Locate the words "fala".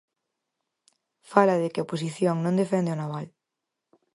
1.31-1.55